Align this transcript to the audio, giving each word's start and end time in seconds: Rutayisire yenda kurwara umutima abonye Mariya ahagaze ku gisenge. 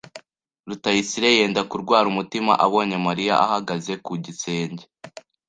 Rutayisire 0.67 1.27
yenda 1.37 1.61
kurwara 1.69 2.05
umutima 2.13 2.51
abonye 2.65 2.97
Mariya 3.07 3.35
ahagaze 3.45 3.93
ku 4.05 4.13
gisenge. 4.25 4.83